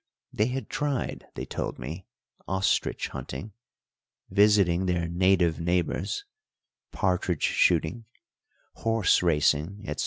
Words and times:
They 0.33 0.47
had 0.47 0.67
tried, 0.67 1.27
they 1.35 1.45
told 1.45 1.77
me, 1.77 2.07
ostrich 2.47 3.09
hunting, 3.09 3.53
visiting 4.31 4.87
their 4.87 5.07
native 5.07 5.59
neighbours, 5.59 6.25
partridge 6.91 7.43
shooting, 7.43 8.05
horse 8.73 9.21
racing, 9.21 9.83
etc. 9.87 9.99